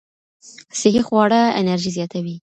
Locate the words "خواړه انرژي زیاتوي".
1.07-2.35